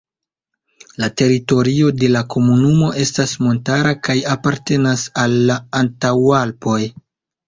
[1.01, 6.79] La teritorio de la komunumo estas montara kaj apartenas al la Antaŭalpoj.